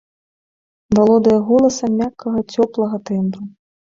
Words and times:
Валодае 0.99 1.35
голасам 1.49 1.91
мяккага 1.99 2.41
цёплага 2.55 2.97
тэмбру. 3.11 3.45